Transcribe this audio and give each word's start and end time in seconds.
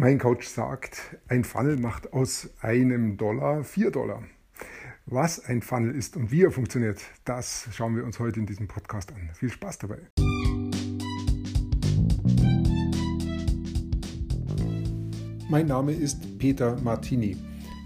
Mein 0.00 0.20
Coach 0.20 0.46
sagt, 0.46 1.18
ein 1.26 1.42
Funnel 1.42 1.76
macht 1.76 2.12
aus 2.12 2.50
einem 2.60 3.16
Dollar 3.16 3.64
vier 3.64 3.90
Dollar. 3.90 4.22
Was 5.06 5.44
ein 5.44 5.60
Funnel 5.60 5.92
ist 5.92 6.16
und 6.16 6.30
wie 6.30 6.44
er 6.44 6.52
funktioniert, 6.52 7.00
das 7.24 7.66
schauen 7.72 7.96
wir 7.96 8.04
uns 8.04 8.20
heute 8.20 8.38
in 8.38 8.46
diesem 8.46 8.68
Podcast 8.68 9.10
an. 9.10 9.28
Viel 9.34 9.50
Spaß 9.50 9.78
dabei. 9.78 9.98
Mein 15.48 15.66
Name 15.66 15.94
ist 15.94 16.38
Peter 16.38 16.80
Martini. 16.80 17.36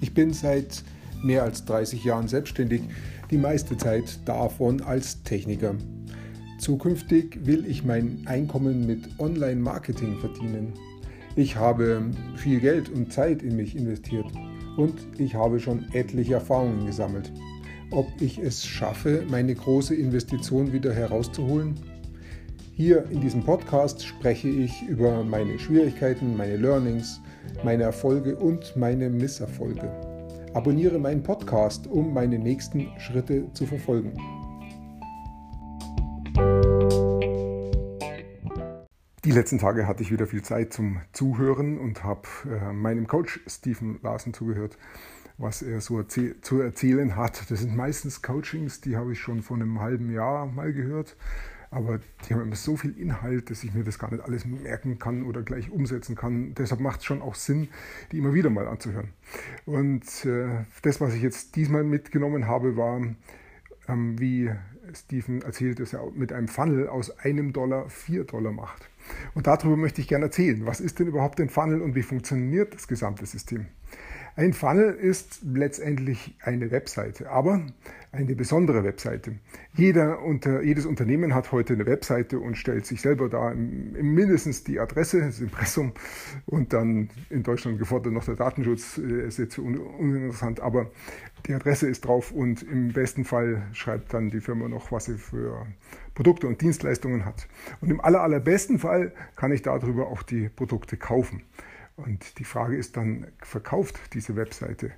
Ich 0.02 0.12
bin 0.12 0.34
seit 0.34 0.84
mehr 1.22 1.44
als 1.44 1.64
30 1.64 2.04
Jahren 2.04 2.29
selbstständig, 2.29 2.82
die 3.30 3.38
meiste 3.38 3.79
Zeit 3.79 4.20
davon 4.29 4.82
als 4.82 5.22
Techniker. 5.22 5.76
Zukünftig 6.58 7.46
will 7.46 7.64
ich 7.66 7.84
mein 7.84 8.22
Einkommen 8.26 8.86
mit 8.86 9.18
Online-Marketing 9.18 10.18
verdienen. 10.20 10.74
Ich 11.34 11.56
habe 11.56 12.10
viel 12.36 12.60
Geld 12.60 12.90
und 12.90 13.10
Zeit 13.10 13.42
in 13.42 13.56
mich 13.56 13.74
investiert 13.74 14.27
und 14.77 14.95
ich 15.16 15.34
habe 15.34 15.60
schon 15.60 15.86
etliche 15.92 16.34
Erfahrungen 16.34 16.84
gesammelt. 16.84 17.32
Ob 17.90 18.06
ich 18.20 18.38
es 18.38 18.66
schaffe, 18.66 19.24
meine 19.30 19.54
große 19.54 19.95
Investition 19.95 20.74
wieder 20.74 20.92
herauszuholen? 20.92 21.74
Hier 22.74 23.06
in 23.10 23.23
diesem 23.23 23.42
Podcast 23.42 24.04
spreche 24.04 24.48
ich 24.48 24.82
über 24.82 25.24
meine 25.24 25.59
Schwierigkeiten, 25.59 26.37
meine 26.37 26.56
Learnings, 26.56 27.20
meine 27.64 27.84
Erfolge 27.84 28.37
und 28.37 28.76
meine 28.76 29.09
Misserfolge. 29.09 29.90
Abonniere 30.52 30.98
meinen 30.98 31.23
Podcast, 31.23 31.87
um 31.87 32.12
meine 32.12 32.38
nächsten 32.38 32.88
Schritte 32.98 33.51
zu 33.54 33.64
verfolgen. 33.64 34.12
Die 39.24 39.30
letzten 39.30 39.58
Tage 39.58 39.86
hatte 39.86 40.02
ich 40.02 40.10
wieder 40.10 40.26
viel 40.26 40.42
Zeit 40.42 40.72
zum 40.72 41.00
Zuhören 41.12 41.78
und 41.78 42.02
habe 42.02 42.22
äh, 42.44 42.72
meinem 42.72 43.06
Coach 43.06 43.38
Stephen 43.46 44.00
Larsen 44.02 44.34
zugehört, 44.34 44.76
was 45.38 45.62
er 45.62 45.80
so 45.80 45.96
erzäh 45.98 46.34
zu 46.40 46.60
erzählen 46.60 47.14
hat. 47.14 47.48
Das 47.48 47.60
sind 47.60 47.76
meistens 47.76 48.23
Coachings, 48.23 48.80
die 48.80 48.96
habe 48.96 49.12
ich 49.12 49.20
schon 49.20 49.42
vor 49.42 49.56
einem 49.56 49.79
halben 49.79 50.10
Jahr 50.10 50.46
mal 50.46 50.73
gehört, 50.73 51.16
aber 51.70 52.01
die 52.26 52.34
haben 52.34 52.42
immer 52.42 52.56
so 52.56 52.76
viel 52.76 52.98
Inhalt, 52.98 53.48
dass 53.48 53.62
ich 53.62 53.73
mir 53.73 53.84
das 53.84 54.01
gar 54.01 54.10
nicht 54.10 54.24
alles 54.24 54.45
merken 54.45 54.98
kann 54.98 55.23
oder 55.23 55.42
gleich 55.42 55.70
umsetzen 55.70 56.16
kann. 56.16 56.54
Deshalb 56.54 56.80
macht 56.80 56.98
es 56.98 57.07
schon 57.07 57.23
auch 57.23 57.36
Sinn, 57.36 57.68
die 58.10 58.18
immer 58.18 58.34
wieder 58.34 58.51
mal 58.51 58.66
anzuhören. 58.66 59.10
Und 59.66 60.24
äh, 60.24 60.64
das, 60.82 61.01
was 61.01 61.14
ich 61.14 61.23
jetzt 61.23 61.54
diesmal 61.54 61.84
mitgenommen 61.84 62.48
habe, 62.48 62.76
war, 62.76 63.01
ähm, 63.86 64.19
wie 64.19 64.50
Stephen 64.94 65.43
erzählt, 65.43 65.81
dass 65.81 65.93
er 65.93 66.11
mit 66.12 66.33
einem 66.33 66.49
Funnel 66.49 66.88
aus 66.88 67.16
einem 67.19 67.53
Dollar 67.53 67.88
vier 67.88 68.25
Dollar 68.25 68.53
macht. 68.53 68.88
Und 69.34 69.47
darüber 69.47 69.77
möchte 69.77 70.00
ich 70.00 70.09
gerne 70.09 70.27
erzählen. 70.27 70.66
Was 70.66 70.81
ist 70.81 70.99
denn 70.99 71.06
überhaupt 71.06 71.41
ein 71.41 71.49
Funnel 71.49 71.81
und 71.81 71.94
wie 71.94 72.03
funktioniert 72.03 72.75
das 72.75 72.88
gesamte 72.88 73.27
System? 73.27 73.66
Ein 74.34 74.55
Funnel 74.55 74.94
ist 74.94 75.41
letztendlich 75.44 76.34
eine 76.41 76.71
Webseite, 76.71 77.28
aber 77.28 77.61
eine 78.12 78.34
besondere 78.34 78.83
Webseite. 78.83 79.34
Jeder 79.75 80.22
unter, 80.22 80.62
jedes 80.62 80.87
Unternehmen 80.87 81.34
hat 81.34 81.53
heute 81.53 81.75
eine 81.75 81.84
Webseite 81.84 82.38
und 82.38 82.56
stellt 82.56 82.87
sich 82.87 83.03
selber 83.03 83.28
da 83.28 83.53
mindestens 83.55 84.65
die 84.65 84.81
Adresse, 84.81 85.21
das 85.21 85.41
Impressum 85.41 85.93
und 86.47 86.72
dann 86.72 87.10
in 87.28 87.43
Deutschland 87.43 87.78
gefordert 87.78 88.15
noch 88.15 88.25
der 88.25 88.37
Datenschutz, 88.37 88.97
äh, 88.97 89.27
ist 89.27 89.38
jetzt 89.38 89.59
uninteressant, 89.59 90.60
aber 90.60 90.91
die 91.47 91.53
Adresse 91.53 91.88
ist 91.88 92.06
drauf 92.06 92.33
und 92.33 92.62
im 92.62 92.94
besten 92.94 93.27
Fall 93.27 93.62
schreibt 93.75 94.15
dann 94.15 94.31
die 94.31 94.41
Firma 94.41 94.66
noch, 94.66 94.93
was 94.93 95.06
sie 95.06 95.19
für 95.19 95.66
Produkte 96.15 96.47
und 96.47 96.62
Dienstleistungen 96.62 97.27
hat. 97.27 97.49
Und 97.83 97.91
im 97.91 98.00
aller, 98.00 98.22
allerbesten 98.22 98.78
Fall 98.78 99.12
kann 99.37 99.53
ich 99.53 99.60
darüber 99.60 100.06
auch 100.06 100.22
die 100.22 100.49
Produkte 100.49 100.97
kaufen. 100.97 101.43
Und 101.97 102.38
die 102.38 102.44
Frage 102.44 102.76
ist 102.76 102.97
dann, 102.97 103.26
verkauft 103.43 103.98
diese 104.15 104.34
Webseite? 104.37 104.93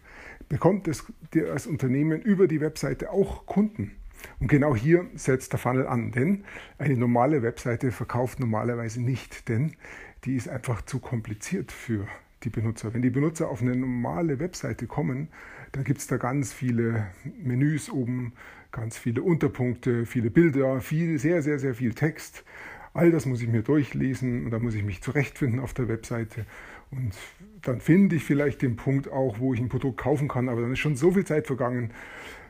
Bekommt 0.48 0.88
es 0.88 1.04
das 1.32 1.66
Unternehmen 1.66 2.20
über 2.22 2.46
die 2.46 2.60
Webseite 2.60 3.10
auch 3.10 3.46
Kunden? 3.46 3.92
Und 4.40 4.48
genau 4.48 4.74
hier 4.74 5.06
setzt 5.14 5.52
der 5.52 5.58
Funnel 5.58 5.86
an, 5.86 6.12
denn 6.12 6.44
eine 6.78 6.96
normale 6.96 7.42
Webseite 7.42 7.90
verkauft 7.92 8.40
normalerweise 8.40 9.02
nicht, 9.02 9.48
denn 9.48 9.74
die 10.24 10.36
ist 10.36 10.48
einfach 10.48 10.82
zu 10.82 10.98
kompliziert 10.98 11.72
für 11.72 12.06
die 12.44 12.50
Benutzer. 12.50 12.94
Wenn 12.94 13.02
die 13.02 13.10
Benutzer 13.10 13.48
auf 13.48 13.60
eine 13.60 13.76
normale 13.76 14.38
Webseite 14.38 14.86
kommen, 14.86 15.28
dann 15.72 15.84
gibt 15.84 16.00
es 16.00 16.06
da 16.06 16.16
ganz 16.16 16.52
viele 16.52 17.08
Menüs 17.42 17.90
oben, 17.90 18.32
ganz 18.70 18.96
viele 18.96 19.22
Unterpunkte, 19.22 20.06
viele 20.06 20.30
Bilder, 20.30 20.80
viel, 20.80 21.18
sehr, 21.18 21.42
sehr, 21.42 21.58
sehr 21.58 21.74
viel 21.74 21.94
Text. 21.94 22.44
All 22.92 23.10
das 23.10 23.26
muss 23.26 23.42
ich 23.42 23.48
mir 23.48 23.62
durchlesen 23.62 24.44
und 24.44 24.50
da 24.52 24.58
muss 24.60 24.74
ich 24.74 24.84
mich 24.84 25.02
zurechtfinden 25.02 25.58
auf 25.58 25.74
der 25.74 25.88
Webseite. 25.88 26.46
Und 26.94 27.12
dann 27.62 27.80
finde 27.80 28.16
ich 28.16 28.24
vielleicht 28.24 28.62
den 28.62 28.76
Punkt 28.76 29.10
auch, 29.10 29.38
wo 29.38 29.54
ich 29.54 29.60
ein 29.60 29.68
Produkt 29.68 29.98
kaufen 29.98 30.28
kann, 30.28 30.48
aber 30.48 30.60
dann 30.60 30.72
ist 30.72 30.78
schon 30.78 30.96
so 30.96 31.12
viel 31.12 31.24
Zeit 31.24 31.46
vergangen, 31.46 31.90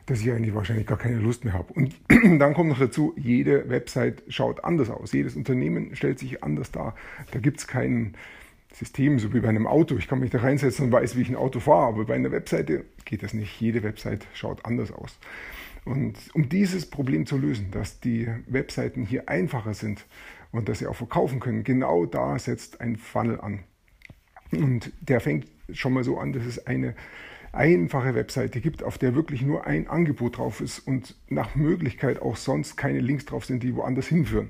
dass 0.05 0.21
ich 0.21 0.31
eigentlich 0.31 0.53
wahrscheinlich 0.53 0.85
gar 0.85 0.97
keine 0.97 1.17
Lust 1.17 1.45
mehr 1.45 1.53
habe. 1.53 1.73
Und 1.73 1.95
dann 2.09 2.53
kommt 2.53 2.69
noch 2.69 2.79
dazu, 2.79 3.13
jede 3.17 3.69
Website 3.69 4.23
schaut 4.27 4.63
anders 4.63 4.89
aus. 4.89 5.13
Jedes 5.13 5.35
Unternehmen 5.35 5.95
stellt 5.95 6.19
sich 6.19 6.43
anders 6.43 6.71
dar. 6.71 6.95
Da 7.31 7.39
gibt 7.39 7.59
es 7.59 7.67
kein 7.67 8.13
System, 8.71 9.19
so 9.19 9.33
wie 9.33 9.39
bei 9.39 9.49
einem 9.49 9.67
Auto. 9.67 9.95
Ich 9.97 10.07
kann 10.07 10.19
mich 10.19 10.31
da 10.31 10.39
reinsetzen 10.39 10.85
und 10.85 10.91
weiß, 10.91 11.15
wie 11.15 11.21
ich 11.21 11.29
ein 11.29 11.35
Auto 11.35 11.59
fahre, 11.59 11.87
aber 11.87 12.05
bei 12.05 12.15
einer 12.15 12.31
Webseite 12.31 12.85
geht 13.05 13.23
das 13.23 13.33
nicht. 13.33 13.59
Jede 13.59 13.83
Website 13.83 14.27
schaut 14.33 14.65
anders 14.65 14.91
aus. 14.91 15.17
Und 15.85 16.17
um 16.33 16.49
dieses 16.49 16.89
Problem 16.89 17.25
zu 17.25 17.37
lösen, 17.37 17.71
dass 17.71 17.99
die 17.99 18.27
Webseiten 18.47 19.05
hier 19.05 19.29
einfacher 19.29 19.73
sind 19.73 20.05
und 20.51 20.67
dass 20.67 20.79
sie 20.79 20.87
auch 20.87 20.95
verkaufen 20.95 21.39
können, 21.39 21.63
genau 21.63 22.05
da 22.05 22.37
setzt 22.37 22.81
ein 22.81 22.97
Funnel 22.97 23.39
an. 23.39 23.63
Und 24.51 24.91
der 25.01 25.19
fängt 25.19 25.47
schon 25.73 25.93
mal 25.93 26.03
so 26.03 26.17
an, 26.17 26.33
dass 26.33 26.45
es 26.45 26.67
eine 26.67 26.95
einfache 27.51 28.15
Webseite 28.15 28.59
gibt, 28.59 28.83
auf 28.83 28.97
der 28.97 29.15
wirklich 29.15 29.41
nur 29.41 29.65
ein 29.65 29.87
Angebot 29.87 30.37
drauf 30.37 30.61
ist 30.61 30.79
und 30.79 31.15
nach 31.29 31.55
Möglichkeit 31.55 32.21
auch 32.21 32.35
sonst 32.35 32.75
keine 32.75 32.99
Links 32.99 33.25
drauf 33.25 33.45
sind, 33.45 33.63
die 33.63 33.75
woanders 33.75 34.07
hinführen. 34.07 34.49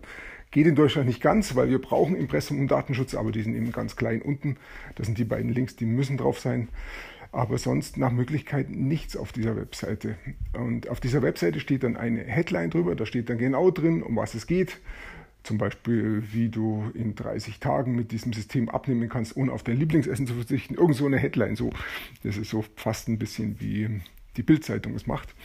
Geht 0.51 0.67
in 0.67 0.75
Deutschland 0.75 1.07
nicht 1.07 1.21
ganz, 1.21 1.55
weil 1.55 1.69
wir 1.69 1.79
brauchen 1.79 2.15
Impressum 2.15 2.59
und 2.59 2.71
Datenschutz, 2.71 3.13
aber 3.13 3.31
die 3.31 3.41
sind 3.41 3.55
eben 3.55 3.71
ganz 3.71 3.95
klein 3.95 4.21
unten. 4.21 4.57
Das 4.95 5.05
sind 5.05 5.17
die 5.17 5.23
beiden 5.25 5.51
Links, 5.51 5.75
die 5.75 5.85
müssen 5.85 6.17
drauf 6.17 6.39
sein. 6.39 6.69
Aber 7.31 7.57
sonst 7.57 7.97
nach 7.97 8.11
Möglichkeit 8.11 8.69
nichts 8.69 9.17
auf 9.17 9.33
dieser 9.33 9.57
Webseite. 9.57 10.15
Und 10.53 10.87
auf 10.87 11.01
dieser 11.01 11.21
Webseite 11.21 11.59
steht 11.59 11.83
dann 11.83 11.97
eine 11.97 12.23
Headline 12.23 12.69
drüber, 12.69 12.95
da 12.95 13.05
steht 13.05 13.29
dann 13.29 13.37
genau 13.37 13.69
drin, 13.69 14.01
um 14.01 14.15
was 14.15 14.33
es 14.33 14.47
geht 14.47 14.77
zum 15.45 15.57
Beispiel, 15.57 16.23
wie 16.31 16.49
du 16.49 16.91
in 16.93 17.15
30 17.15 17.59
Tagen 17.59 17.95
mit 17.95 18.11
diesem 18.11 18.33
System 18.33 18.67
abnehmen 18.67 19.09
kannst, 19.09 19.37
ohne 19.37 19.51
auf 19.51 19.63
dein 19.63 19.77
Lieblingsessen 19.77 20.25
zu 20.25 20.33
verzichten. 20.33 20.75
Irgend 20.75 20.95
so 20.95 21.05
eine 21.05 21.17
Headline 21.17 21.55
so. 21.55 21.71
Das 22.23 22.37
ist 22.37 22.49
so 22.49 22.65
fast 22.75 23.07
ein 23.07 23.19
bisschen 23.19 23.59
wie 23.59 24.01
die 24.37 24.43
Bildzeitung 24.43 24.95
es 24.95 25.05
macht. 25.07 25.35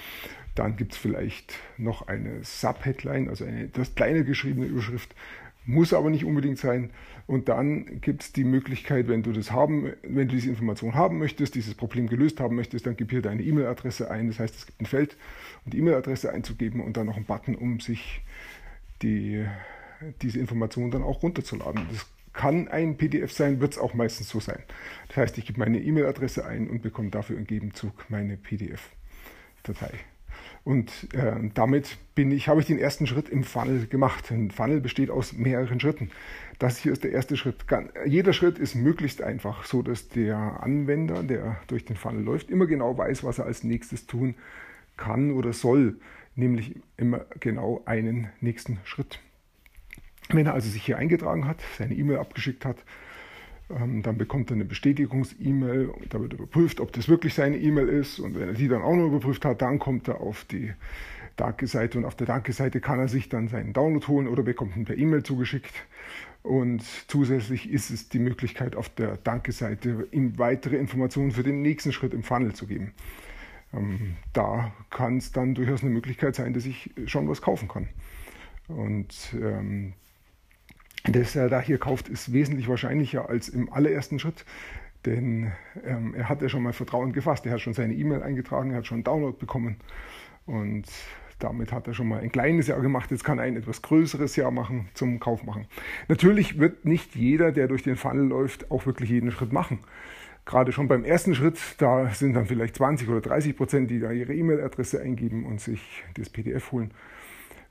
Dann 0.54 0.76
gibt 0.76 0.92
es 0.92 0.98
vielleicht 0.98 1.54
noch 1.76 2.08
eine 2.08 2.42
Sub-Headline, 2.42 3.28
also 3.28 3.44
eine 3.44 3.68
das 3.68 3.94
kleine 3.94 4.24
geschriebene 4.24 4.66
Überschrift, 4.66 5.14
muss 5.66 5.92
aber 5.92 6.10
nicht 6.10 6.24
unbedingt 6.24 6.58
sein. 6.58 6.90
Und 7.26 7.48
dann 7.48 8.00
gibt 8.00 8.22
es 8.22 8.32
die 8.32 8.44
Möglichkeit, 8.44 9.06
wenn 9.06 9.22
du 9.22 9.32
das 9.32 9.52
haben, 9.52 9.92
wenn 10.02 10.28
du 10.28 10.34
diese 10.34 10.48
Information 10.48 10.94
haben 10.94 11.18
möchtest, 11.18 11.54
dieses 11.54 11.74
Problem 11.74 12.08
gelöst 12.08 12.40
haben 12.40 12.56
möchtest, 12.56 12.86
dann 12.86 12.96
gib 12.96 13.10
hier 13.10 13.22
deine 13.22 13.42
E-Mail-Adresse 13.42 14.10
ein. 14.10 14.28
Das 14.28 14.40
heißt, 14.40 14.56
es 14.56 14.66
gibt 14.66 14.80
ein 14.80 14.86
Feld, 14.86 15.16
um 15.64 15.70
die 15.70 15.78
E-Mail-Adresse 15.78 16.32
einzugeben 16.32 16.80
und 16.80 16.96
dann 16.96 17.06
noch 17.06 17.16
einen 17.16 17.26
Button, 17.26 17.54
um 17.54 17.78
sich 17.78 18.22
die 19.02 19.44
diese 20.22 20.38
Informationen 20.38 20.90
dann 20.90 21.02
auch 21.02 21.22
runterzuladen. 21.22 21.86
Das 21.90 22.06
kann 22.32 22.68
ein 22.68 22.96
PDF 22.96 23.32
sein, 23.32 23.60
wird 23.60 23.72
es 23.72 23.78
auch 23.78 23.94
meistens 23.94 24.28
so 24.28 24.40
sein. 24.40 24.62
Das 25.08 25.16
heißt, 25.16 25.38
ich 25.38 25.46
gebe 25.46 25.58
meine 25.58 25.80
E-Mail-Adresse 25.80 26.44
ein 26.46 26.70
und 26.70 26.82
bekomme 26.82 27.10
dafür 27.10 27.36
im 27.36 27.46
Gegenzug 27.46 27.92
meine 28.08 28.36
PDF-Datei. 28.36 29.90
Und 30.62 31.12
äh, 31.14 31.32
damit 31.54 31.96
bin 32.14 32.30
ich, 32.30 32.48
habe 32.48 32.60
ich 32.60 32.66
den 32.66 32.78
ersten 32.78 33.06
Schritt 33.06 33.28
im 33.28 33.44
Funnel 33.44 33.86
gemacht. 33.86 34.30
Ein 34.30 34.50
Funnel 34.50 34.80
besteht 34.80 35.10
aus 35.10 35.32
mehreren 35.32 35.80
Schritten. 35.80 36.10
Das 36.58 36.78
hier 36.78 36.92
ist 36.92 37.02
der 37.02 37.12
erste 37.12 37.36
Schritt. 37.36 37.64
Jeder 38.04 38.32
Schritt 38.32 38.58
ist 38.58 38.74
möglichst 38.74 39.22
einfach, 39.22 39.64
so 39.64 39.82
dass 39.82 40.08
der 40.10 40.36
Anwender, 40.62 41.22
der 41.22 41.56
durch 41.66 41.86
den 41.86 41.96
Funnel 41.96 42.22
läuft, 42.22 42.50
immer 42.50 42.66
genau 42.66 42.96
weiß, 42.96 43.24
was 43.24 43.38
er 43.38 43.46
als 43.46 43.64
nächstes 43.64 44.06
tun 44.06 44.34
kann 44.96 45.32
oder 45.32 45.54
soll, 45.54 45.98
nämlich 46.36 46.76
immer 46.98 47.24
genau 47.40 47.82
einen 47.86 48.28
nächsten 48.40 48.78
Schritt. 48.84 49.18
Wenn 50.34 50.46
er 50.46 50.54
also 50.54 50.68
sich 50.68 50.84
hier 50.84 50.98
eingetragen 50.98 51.46
hat, 51.46 51.60
seine 51.78 51.94
E-Mail 51.94 52.18
abgeschickt 52.18 52.64
hat, 52.64 52.76
ähm, 53.70 54.02
dann 54.02 54.18
bekommt 54.18 54.50
er 54.50 54.54
eine 54.54 54.64
Bestätigungs-E-Mail 54.64 55.92
da 56.08 56.20
wird 56.20 56.32
überprüft, 56.32 56.80
ob 56.80 56.92
das 56.92 57.08
wirklich 57.08 57.34
seine 57.34 57.58
E-Mail 57.58 57.88
ist. 57.88 58.18
Und 58.18 58.34
wenn 58.38 58.48
er 58.48 58.54
die 58.54 58.68
dann 58.68 58.82
auch 58.82 58.94
noch 58.94 59.06
überprüft 59.06 59.44
hat, 59.44 59.62
dann 59.62 59.78
kommt 59.78 60.08
er 60.08 60.20
auf 60.20 60.44
die 60.44 60.72
Danke-Seite 61.36 61.98
und 61.98 62.04
auf 62.04 62.16
der 62.16 62.26
Danke-Seite 62.26 62.80
kann 62.80 62.98
er 62.98 63.08
sich 63.08 63.28
dann 63.28 63.48
seinen 63.48 63.72
Download 63.72 64.06
holen 64.08 64.28
oder 64.28 64.42
bekommt 64.42 64.76
ihn 64.76 64.84
per 64.84 64.98
E-Mail 64.98 65.22
zugeschickt. 65.22 65.72
Und 66.42 66.82
zusätzlich 67.08 67.70
ist 67.70 67.90
es 67.90 68.08
die 68.08 68.18
Möglichkeit, 68.18 68.74
auf 68.74 68.88
der 68.88 69.18
Danke-Seite 69.18 70.08
ihm 70.10 70.38
weitere 70.38 70.76
Informationen 70.76 71.32
für 71.32 71.42
den 71.42 71.62
nächsten 71.62 71.92
Schritt 71.92 72.14
im 72.14 72.22
Funnel 72.22 72.54
zu 72.54 72.66
geben. 72.66 72.92
Ähm, 73.72 74.16
da 74.32 74.72
kann 74.90 75.18
es 75.18 75.32
dann 75.32 75.54
durchaus 75.54 75.82
eine 75.82 75.90
Möglichkeit 75.90 76.34
sein, 76.34 76.54
dass 76.54 76.66
ich 76.66 76.90
schon 77.06 77.28
was 77.28 77.42
kaufen 77.42 77.68
kann. 77.68 77.88
Und 78.68 79.34
ähm, 79.34 79.94
dass 81.04 81.36
er 81.36 81.48
da 81.48 81.60
hier 81.60 81.78
kauft, 81.78 82.08
ist 82.08 82.32
wesentlich 82.32 82.68
wahrscheinlicher 82.68 83.28
als 83.28 83.48
im 83.48 83.72
allerersten 83.72 84.18
Schritt. 84.18 84.44
Denn 85.06 85.52
ähm, 85.84 86.14
er 86.14 86.28
hat 86.28 86.42
ja 86.42 86.48
schon 86.48 86.62
mal 86.62 86.72
Vertrauen 86.72 87.12
gefasst. 87.12 87.46
Er 87.46 87.52
hat 87.52 87.60
schon 87.60 87.72
seine 87.72 87.94
E-Mail 87.94 88.22
eingetragen, 88.22 88.70
er 88.70 88.78
hat 88.78 88.86
schon 88.86 88.96
einen 88.96 89.04
Download 89.04 89.36
bekommen. 89.38 89.76
Und 90.44 90.86
damit 91.38 91.72
hat 91.72 91.86
er 91.86 91.94
schon 91.94 92.08
mal 92.08 92.20
ein 92.20 92.30
kleines 92.30 92.66
Jahr 92.66 92.80
gemacht. 92.80 93.10
Jetzt 93.10 93.24
kann 93.24 93.38
er 93.38 93.44
ein 93.44 93.56
etwas 93.56 93.80
größeres 93.80 94.36
Jahr 94.36 94.50
machen, 94.50 94.88
zum 94.92 95.18
Kauf 95.20 95.42
machen. 95.44 95.66
Natürlich 96.08 96.58
wird 96.58 96.84
nicht 96.84 97.16
jeder, 97.16 97.50
der 97.50 97.66
durch 97.66 97.82
den 97.82 97.96
Funnel 97.96 98.26
läuft, 98.26 98.70
auch 98.70 98.84
wirklich 98.84 99.08
jeden 99.08 99.30
Schritt 99.30 99.52
machen. 99.52 99.78
Gerade 100.44 100.72
schon 100.72 100.88
beim 100.88 101.04
ersten 101.04 101.34
Schritt, 101.34 101.58
da 101.78 102.10
sind 102.10 102.34
dann 102.34 102.46
vielleicht 102.46 102.76
20 102.76 103.08
oder 103.08 103.20
30 103.20 103.56
Prozent, 103.56 103.90
die 103.90 104.00
da 104.00 104.10
ihre 104.10 104.34
E-Mail-Adresse 104.34 105.00
eingeben 105.00 105.46
und 105.46 105.60
sich 105.60 106.04
das 106.14 106.28
PDF 106.28 106.72
holen. 106.72 106.92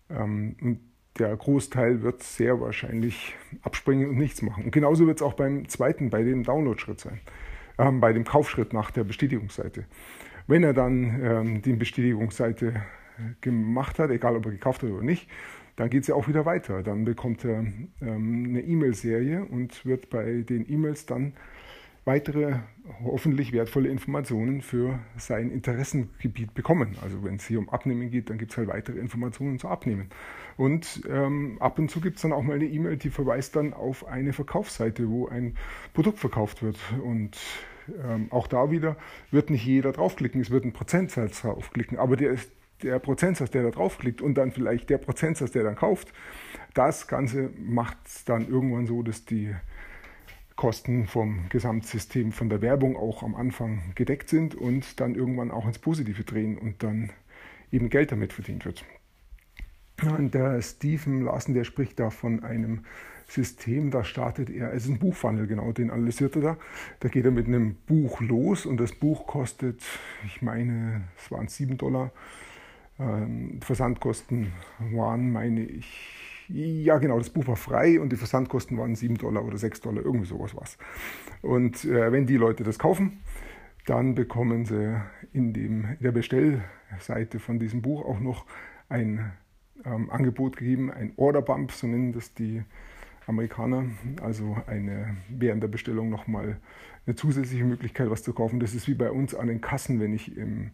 Ähm, 0.10 0.56
und 0.62 0.80
der 1.20 1.36
Großteil 1.36 2.02
wird 2.02 2.24
sehr 2.24 2.60
wahrscheinlich 2.62 3.36
abspringen 3.62 4.10
und 4.10 4.18
nichts 4.18 4.42
machen. 4.42 4.66
Und 4.66 4.72
genauso 4.72 5.06
wird 5.08 5.18
es 5.20 5.22
auch 5.22 5.34
beim 5.34 5.68
zweiten, 5.68 6.10
bei 6.10 6.24
dem 6.24 6.44
Download-Schritt 6.44 7.00
sein, 7.00 7.20
ähm, 7.78 8.00
bei 8.00 8.14
dem 8.14 8.24
Kaufschritt 8.24 8.74
nach 8.74 8.92
der 8.92 9.04
Bestätigungsseite. 9.04 9.86
Wenn 10.48 10.64
er 10.64 10.74
dann 10.74 11.22
ähm, 11.24 11.62
die 11.62 11.74
Bestätigungsseite 11.74 12.82
gemacht 13.42 14.00
hat, 14.00 14.10
egal 14.10 14.36
ob 14.36 14.46
er 14.46 14.52
gekauft 14.52 14.84
hat 14.84 14.90
oder 14.90 15.04
nicht, 15.04 15.30
dann 15.76 15.90
geht 15.90 16.02
es 16.02 16.08
ja 16.08 16.16
auch 16.16 16.28
wieder 16.28 16.46
weiter. 16.46 16.84
Dann 16.84 17.06
bekommt 17.06 17.46
er 17.46 17.60
ähm, 18.02 18.46
eine 18.50 18.62
E-Mail-Serie 18.62 19.46
und 19.46 19.86
wird 19.86 20.10
bei 20.10 20.42
den 20.42 20.70
E-Mails 20.70 21.06
dann 21.06 21.34
weitere 22.06 22.56
hoffentlich 23.04 23.52
wertvolle 23.54 23.90
Informationen 23.90 24.62
für 24.62 25.00
sein 25.18 25.52
Interessengebiet 25.52 26.54
bekommen. 26.54 26.96
Also 27.02 27.24
wenn 27.24 27.36
es 27.36 27.46
hier 27.46 27.60
um 27.60 27.70
Abnehmen 27.70 28.10
geht, 28.10 28.30
dann 28.30 28.38
gibt 28.38 28.52
es 28.52 28.58
halt 28.58 28.68
weitere 28.68 28.98
Informationen 28.98 29.60
zu 29.60 29.68
Abnehmen. 29.68 30.10
Und 30.58 31.04
ähm, 31.10 31.58
ab 31.60 31.80
und 31.80 31.90
zu 31.90 32.02
gibt 32.02 32.18
es 32.18 32.24
dann 32.24 32.34
auch 32.34 32.44
mal 32.44 32.56
eine 32.56 32.66
E-Mail, 32.66 32.98
die 32.98 33.10
verweist 33.10 33.56
dann 33.56 33.74
auf 33.74 34.08
eine 34.08 34.34
Verkaufsseite, 34.34 35.10
wo 35.10 35.28
ein 35.28 35.56
Produkt 35.94 36.20
verkauft 36.20 36.64
wird. 36.64 36.78
Und 37.04 37.38
ähm, 38.04 38.28
auch 38.32 38.48
da 38.48 38.72
wieder 38.72 38.98
wird 39.32 39.50
nicht 39.50 39.66
jeder 39.66 39.92
draufklicken, 39.92 40.42
es 40.42 40.52
wird 40.52 40.66
ein 40.66 40.74
Prozentsatz 40.74 41.42
draufklicken, 41.42 41.98
aber 41.98 42.16
der, 42.16 42.36
der 42.84 43.00
Prozentsatz, 43.00 43.52
der 43.52 43.64
da 43.64 43.72
draufklickt 43.72 44.22
und 44.22 44.36
dann 44.36 44.52
vielleicht 44.52 44.90
der 44.90 44.98
Prozentsatz, 44.98 45.52
der 45.52 45.64
dann 45.64 45.76
kauft, 45.76 46.14
das 46.74 47.08
Ganze 47.08 47.50
macht 47.58 47.98
es 48.06 48.26
dann 48.26 48.48
irgendwann 48.48 48.86
so, 48.86 49.02
dass 49.04 49.26
die 49.26 49.56
Kosten 50.60 51.08
vom 51.08 51.48
Gesamtsystem 51.48 52.34
von 52.34 52.50
der 52.50 52.62
Werbung 52.62 52.98
auch 52.98 53.24
am 53.24 53.34
Anfang 53.34 53.94
gedeckt 53.96 54.28
sind 54.28 54.56
und 54.56 55.00
dann 55.00 55.16
irgendwann 55.16 55.52
auch 55.52 55.66
ins 55.66 55.80
Positive 55.80 56.26
drehen 56.26 56.58
und 56.58 56.84
dann 56.84 57.12
eben 57.72 57.90
Geld 57.90 58.12
damit 58.12 58.34
verdient 58.34 58.66
wird. 58.66 58.84
Und 60.04 60.34
der 60.34 60.62
Stephen 60.62 61.22
Larsen, 61.24 61.54
der 61.54 61.64
spricht 61.64 61.98
da 61.98 62.10
von 62.10 62.44
einem 62.44 62.84
System, 63.26 63.90
da 63.90 64.04
startet 64.04 64.50
er, 64.50 64.74
es 64.74 64.84
ist 64.84 64.90
ein 64.90 65.00
Buchfunnel, 65.00 65.48
genau, 65.48 65.72
den 65.72 65.92
analysiert 65.92 66.36
er 66.36 66.42
da. 66.42 66.58
Da 67.00 67.08
geht 67.08 67.24
er 67.24 67.32
mit 67.32 67.48
einem 67.48 67.76
Buch 67.88 68.20
los 68.20 68.66
und 68.66 68.82
das 68.82 68.92
Buch 68.92 69.28
kostet, 69.28 69.82
ich 70.26 70.42
meine, 70.42 71.04
es 71.18 71.32
waren 71.32 71.48
7 71.48 71.78
Dollar. 71.78 72.12
Ähm, 73.00 73.62
Versandkosten 73.62 74.52
waren, 74.92 75.32
meine 75.32 75.62
ich, 75.62 76.39
ja, 76.50 76.98
genau, 76.98 77.18
das 77.18 77.30
Buch 77.30 77.48
war 77.48 77.56
frei 77.56 78.00
und 78.00 78.12
die 78.12 78.16
Versandkosten 78.16 78.78
waren 78.78 78.96
7 78.96 79.18
Dollar 79.18 79.46
oder 79.46 79.58
6 79.58 79.82
Dollar, 79.82 80.04
irgendwie 80.04 80.26
sowas 80.26 80.56
was. 80.56 80.78
Und 81.42 81.86
äh, 81.86 82.12
wenn 82.12 82.26
die 82.26 82.38
Leute 82.38 82.64
das 82.64 82.80
kaufen, 82.80 83.20
dann 83.86 84.16
bekommen 84.16 84.66
sie 84.66 85.00
in, 85.32 85.54
dem, 85.54 85.86
in 85.86 85.98
der 86.02 86.12
Bestellseite 86.12 87.40
von 87.40 87.60
diesem 87.60 87.82
Buch 87.82 88.04
auch 88.06 88.20
noch 88.20 88.46
ein 88.90 89.32
ähm, 89.86 90.10
Angebot 90.10 90.58
gegeben, 90.58 90.92
ein 90.92 91.14
Order 91.16 91.42
Bump, 91.42 91.72
so 91.72 91.88
nennen 91.88 92.14
das 92.14 92.34
die 92.34 92.64
Amerikaner, 93.28 93.86
also 94.22 94.58
eine, 94.66 95.18
während 95.30 95.62
der 95.62 95.68
Bestellung 95.68 96.10
nochmal 96.10 96.58
eine 97.06 97.16
zusätzliche 97.16 97.64
Möglichkeit, 97.64 98.10
was 98.10 98.24
zu 98.24 98.34
kaufen. 98.34 98.60
Das 98.60 98.74
ist 98.74 98.88
wie 98.88 98.96
bei 98.96 99.12
uns 99.12 99.36
an 99.36 99.48
den 99.48 99.62
Kassen, 99.62 100.00
wenn 100.00 100.14
ich 100.14 100.36
im 100.36 100.72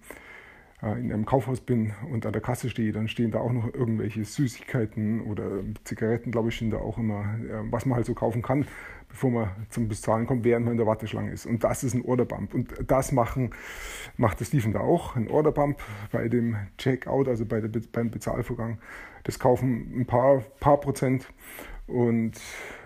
in 0.82 1.12
einem 1.12 1.26
Kaufhaus 1.26 1.62
bin 1.62 1.94
und 2.12 2.26
an 2.26 2.34
der 2.34 2.42
Kasse 2.42 2.70
stehe, 2.70 2.92
dann 2.92 3.08
stehen 3.08 3.32
da 3.32 3.40
auch 3.40 3.52
noch 3.52 3.74
irgendwelche 3.74 4.26
Süßigkeiten 4.26 5.22
oder 5.22 5.62
Zigaretten, 5.84 6.32
glaube 6.32 6.50
ich, 6.50 6.56
stehen 6.58 6.70
da 6.70 6.78
auch 6.78 6.98
immer, 6.98 7.22
äh, 7.40 7.72
was 7.72 7.86
man 7.86 7.96
halt 7.96 8.06
so 8.06 8.14
kaufen 8.14 8.42
kann, 8.42 8.66
bevor 9.08 9.32
man 9.32 9.50
zum 9.70 9.88
Bezahlen 9.88 10.28
kommt, 10.28 10.44
während 10.44 10.66
man 10.66 10.74
in 10.74 10.78
der 10.78 10.86
Warteschlange 10.86 11.32
ist. 11.32 11.46
Und 11.46 11.64
das 11.64 11.84
ist 11.84 11.94
ein 11.94 12.04
Orderbump. 12.04 12.54
Und 12.54 12.74
das 12.88 13.14
machen, 13.14 13.52
macht 14.18 14.40
der 14.42 14.46
Steven 14.46 14.74
da 14.74 14.82
auch, 14.82 15.16
ein 15.16 15.30
Orderbump 15.30 15.82
bei 16.12 16.28
dem 16.28 16.58
Checkout, 16.78 17.30
also 17.30 17.46
bei 17.46 17.62
der, 17.62 17.82
beim 17.92 18.12
Bezahlvorgang. 18.12 18.80
Das 19.24 19.40
kaufen 19.40 20.02
ein 20.02 20.06
paar, 20.06 20.40
paar 20.60 20.80
Prozent 20.80 21.28
und 21.88 22.34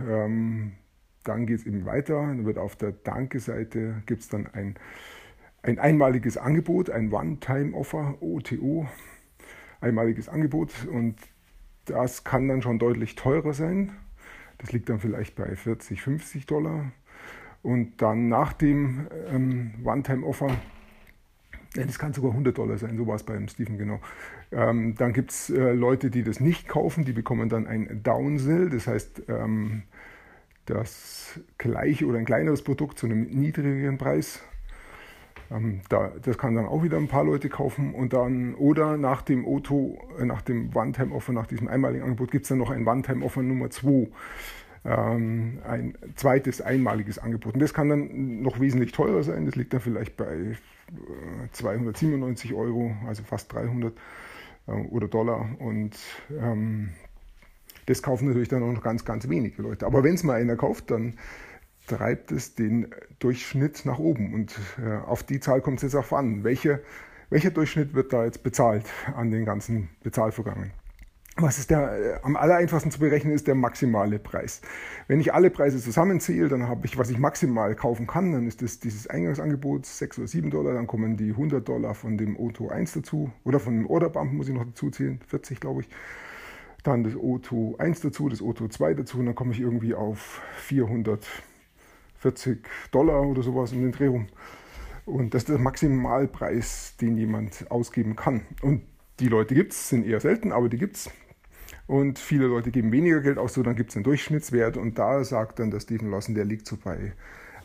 ähm, 0.07 0.73
dann 1.23 1.45
geht 1.47 1.59
es 1.59 1.65
eben 1.65 1.85
weiter. 1.85 2.21
Dann 2.21 2.45
wird 2.45 2.57
auf 2.57 2.75
der 2.75 2.91
Danke-Seite 2.91 4.03
gibt 4.05 4.21
es 4.21 4.29
dann 4.29 4.47
ein 4.47 4.75
ein 5.61 5.79
einmaliges 5.79 6.37
Angebot, 6.37 6.89
ein 6.89 7.11
One-Time-Offer, 7.11 8.17
OTO, 8.21 8.87
einmaliges 9.81 10.29
Angebot 10.29 10.71
und 10.91 11.15
das 11.85 12.23
kann 12.23 12.47
dann 12.47 12.61
schon 12.61 12.79
deutlich 12.79 13.15
teurer 13.15 13.53
sein. 13.53 13.91
Das 14.59 14.71
liegt 14.71 14.89
dann 14.89 14.99
vielleicht 14.99 15.35
bei 15.35 15.55
40, 15.55 16.01
50 16.01 16.45
Dollar. 16.45 16.91
Und 17.61 18.01
dann 18.01 18.29
nach 18.29 18.53
dem 18.53 19.07
ähm, 19.27 19.73
One-Time-Offer, 19.83 20.49
das 21.75 21.99
kann 21.99 22.13
sogar 22.13 22.31
100 22.31 22.57
Dollar 22.57 22.77
sein, 22.77 22.97
so 22.97 23.05
war 23.05 23.15
es 23.15 23.23
beim 23.23 23.47
Stephen 23.47 23.77
genau. 23.77 23.99
Ähm, 24.51 24.95
dann 24.95 25.13
gibt 25.13 25.31
es 25.31 25.49
äh, 25.49 25.73
Leute, 25.73 26.09
die 26.09 26.23
das 26.23 26.39
nicht 26.39 26.67
kaufen, 26.67 27.05
die 27.05 27.11
bekommen 27.11 27.49
dann 27.49 27.67
ein 27.67 28.01
Downsell, 28.01 28.69
das 28.69 28.87
heißt 28.87 29.23
ähm, 29.27 29.83
das 30.65 31.39
gleiche 31.57 32.05
oder 32.05 32.17
ein 32.17 32.25
kleineres 32.25 32.61
Produkt 32.61 32.97
zu 32.97 33.07
einem 33.07 33.23
niedrigeren 33.23 33.97
Preis 33.97 34.41
ähm, 35.51 35.81
da, 35.89 36.11
das 36.21 36.37
kann 36.37 36.55
dann 36.55 36.65
auch 36.65 36.83
wieder 36.83 36.97
ein 36.97 37.07
paar 37.07 37.23
Leute 37.23 37.49
kaufen 37.49 37.93
und 37.93 38.13
dann 38.13 38.55
oder 38.55 38.97
nach 38.97 39.21
dem 39.21 39.45
Auto, 39.45 39.97
äh, 40.19 40.25
nach 40.25 40.41
dem 40.41 40.75
One-Time-Offer, 40.75 41.33
nach 41.33 41.47
diesem 41.47 41.67
einmaligen 41.67 42.03
Angebot 42.03 42.31
gibt 42.31 42.43
es 42.43 42.49
dann 42.49 42.59
noch 42.59 42.69
ein 42.69 42.87
One-Time-Offer 42.87 43.41
Nummer 43.41 43.69
2. 43.69 44.07
Ähm, 44.85 45.59
ein 45.67 45.97
zweites 46.15 46.61
einmaliges 46.61 47.19
Angebot. 47.19 47.55
Und 47.55 47.59
das 47.59 47.73
kann 47.73 47.89
dann 47.89 48.41
noch 48.41 48.61
wesentlich 48.61 48.93
teurer 48.93 49.23
sein. 49.23 49.45
Das 49.45 49.55
liegt 49.55 49.73
dann 49.73 49.81
vielleicht 49.81 50.15
bei 50.15 50.55
297 51.51 52.51
äh, 52.51 52.53
Euro, 52.53 52.95
also 53.05 53.23
fast 53.23 53.51
300 53.53 53.93
äh, 54.67 54.71
oder 54.71 55.09
Dollar. 55.09 55.49
Und 55.59 55.97
ähm, 56.31 56.91
das 57.87 58.01
kaufen 58.01 58.27
natürlich 58.27 58.47
dann 58.47 58.63
auch 58.63 58.71
noch 58.71 58.83
ganz, 58.83 59.03
ganz 59.03 59.27
wenige 59.27 59.61
Leute. 59.61 59.85
Aber 59.85 60.03
wenn 60.03 60.15
es 60.15 60.23
mal 60.23 60.39
einer 60.39 60.55
kauft, 60.55 60.91
dann 60.91 61.15
treibt 61.89 62.31
es 62.31 62.55
den 62.55 62.87
Durchschnitt 63.19 63.85
nach 63.85 63.99
oben. 63.99 64.33
Und 64.33 64.57
äh, 64.81 64.97
auf 65.05 65.23
die 65.23 65.39
Zahl 65.39 65.61
kommt 65.61 65.77
es 65.77 65.83
jetzt 65.83 65.95
auch 65.95 66.11
an. 66.13 66.43
Welche, 66.43 66.81
welcher 67.29 67.51
Durchschnitt 67.51 67.93
wird 67.93 68.13
da 68.13 68.25
jetzt 68.25 68.43
bezahlt 68.43 68.85
an 69.15 69.31
den 69.31 69.45
ganzen 69.45 69.89
Bezahlvorgängen? 70.03 70.71
Was 71.41 71.57
ist 71.57 71.69
der 71.69 71.97
äh, 71.97 72.19
am 72.23 72.35
allereinfachsten 72.35 72.91
zu 72.91 72.99
berechnen 72.99 73.33
ist 73.33 73.47
der 73.47 73.55
maximale 73.55 74.19
Preis. 74.19 74.61
Wenn 75.07 75.21
ich 75.21 75.33
alle 75.33 75.49
Preise 75.49 75.79
zusammenzähle, 75.79 76.49
dann 76.49 76.67
habe 76.67 76.85
ich, 76.85 76.97
was 76.97 77.09
ich 77.09 77.17
maximal 77.17 77.75
kaufen 77.75 78.07
kann, 78.07 78.33
dann 78.33 78.45
ist 78.45 78.61
das 78.61 78.79
dieses 78.79 79.07
Eingangsangebot 79.07 79.85
6 79.85 80.19
oder 80.19 80.27
7 80.27 80.49
Dollar, 80.49 80.73
dann 80.73 80.87
kommen 80.87 81.15
die 81.15 81.29
100 81.29 81.67
Dollar 81.67 81.95
von 81.95 82.17
dem 82.17 82.37
Auto 82.37 82.67
1 82.67 82.93
dazu 82.93 83.31
oder 83.45 83.59
von 83.59 83.75
dem 83.75 83.87
Orderbump 83.87 84.33
muss 84.33 84.49
ich 84.49 84.53
noch 84.53 84.65
dazu 84.65 84.89
zählen, 84.89 85.19
40 85.27 85.59
glaube 85.61 85.81
ich. 85.81 85.89
Dann 86.83 87.03
das 87.03 87.15
Auto 87.15 87.75
1 87.77 88.01
dazu, 88.01 88.27
das 88.27 88.41
Auto 88.41 88.67
2 88.67 88.95
dazu 88.95 89.19
und 89.19 89.27
dann 89.27 89.35
komme 89.35 89.53
ich 89.53 89.61
irgendwie 89.61 89.93
auf 89.93 90.41
400 90.57 91.25
40 92.19 92.65
Dollar 92.91 93.23
oder 93.23 93.41
sowas 93.41 93.71
um 93.71 93.81
den 93.81 93.91
Dreh 93.91 94.07
rum. 94.07 94.27
Und 95.05 95.33
das 95.33 95.43
ist 95.43 95.49
der 95.49 95.57
Maximalpreis, 95.57 96.95
den 97.01 97.17
jemand 97.17 97.69
ausgeben 97.71 98.15
kann. 98.15 98.41
Und 98.61 98.83
die 99.19 99.27
Leute 99.27 99.55
gibt 99.55 99.73
es, 99.73 99.89
sind 99.89 100.05
eher 100.05 100.19
selten, 100.19 100.51
aber 100.51 100.69
die 100.69 100.77
gibt 100.77 100.97
es. 100.97 101.09
Und 101.87 102.19
viele 102.19 102.45
Leute 102.45 102.69
geben 102.69 102.91
weniger 102.91 103.19
Geld 103.21 103.39
aus, 103.39 103.55
so 103.55 103.63
dann 103.63 103.75
gibt 103.75 103.89
es 103.89 103.95
einen 103.95 104.03
Durchschnittswert. 104.03 104.77
Und 104.77 104.99
da 104.99 105.23
sagt 105.23 105.59
dann 105.59 105.71
der 105.71 105.79
Stephen 105.79 106.11
Lawson, 106.11 106.35
der 106.35 106.45
liegt 106.45 106.67
so 106.67 106.77
bei 106.77 107.13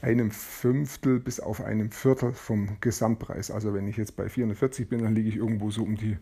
einem 0.01 0.31
Fünftel 0.31 1.21
bis 1.21 1.41
auf 1.41 1.63
einem 1.63 1.91
Viertel 1.91 2.33
vom 2.33 2.79
Gesamtpreis. 2.81 3.51
Also 3.51 3.75
wenn 3.75 3.87
ich 3.87 3.97
jetzt 3.97 4.17
bei 4.17 4.29
440 4.29 4.89
bin, 4.89 5.03
dann 5.03 5.15
liege 5.15 5.29
ich 5.29 5.37
irgendwo 5.37 5.71
so 5.71 5.83
um 5.83 5.97
die 5.97 6.17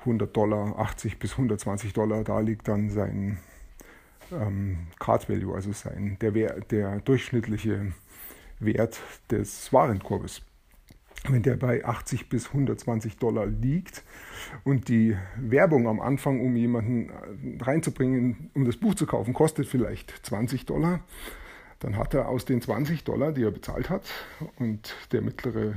100 0.00 0.36
Dollar, 0.36 0.78
80 0.78 1.18
bis 1.18 1.32
120 1.32 1.92
Dollar. 1.92 2.24
Da 2.24 2.40
liegt 2.40 2.68
dann 2.68 2.90
sein 2.90 3.38
ähm, 4.32 4.88
Card 4.98 5.28
Value, 5.28 5.54
also 5.54 5.72
sein, 5.72 6.16
der, 6.20 6.32
der 6.60 7.00
durchschnittliche 7.00 7.92
Wert 8.60 9.00
des 9.30 9.72
Warenkorbes. 9.72 10.42
Wenn 11.28 11.42
der 11.42 11.56
bei 11.56 11.84
80 11.84 12.28
bis 12.28 12.48
120 12.48 13.16
Dollar 13.16 13.46
liegt 13.46 14.02
und 14.62 14.88
die 14.88 15.16
Werbung 15.36 15.88
am 15.88 16.00
Anfang, 16.00 16.40
um 16.40 16.54
jemanden 16.54 17.08
äh, 17.08 17.62
reinzubringen, 17.62 18.50
um 18.54 18.64
das 18.64 18.76
Buch 18.76 18.94
zu 18.94 19.06
kaufen, 19.06 19.32
kostet 19.32 19.66
vielleicht 19.66 20.26
20 20.26 20.66
Dollar, 20.66 21.00
dann 21.80 21.96
hat 21.96 22.14
er 22.14 22.28
aus 22.28 22.44
den 22.44 22.60
20 22.60 23.04
Dollar, 23.04 23.32
die 23.32 23.42
er 23.42 23.50
bezahlt 23.50 23.90
hat, 23.90 24.04
und 24.58 24.94
der 25.12 25.22
mittlere 25.22 25.74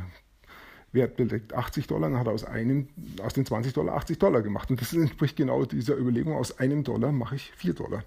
Wert 0.98 1.16
beträgt 1.16 1.54
80 1.54 1.88
Dollar, 1.88 2.10
dann 2.10 2.20
hat 2.20 2.28
er 2.28 2.34
aus, 2.34 2.44
einem, 2.44 2.90
aus 3.24 3.34
den 3.34 3.46
20 3.46 3.74
Dollar 3.74 3.96
80 3.96 4.20
Dollar 4.20 4.42
gemacht. 4.42 4.70
Und 4.70 4.82
das 4.82 4.92
entspricht 4.94 5.38
genau 5.38 5.64
dieser 5.64 5.96
Überlegung, 5.96 6.36
aus 6.36 6.60
einem 6.60 6.84
Dollar 6.84 7.14
mache 7.14 7.36
ich 7.36 7.52
4 7.56 7.74
Dollar. 7.74 8.04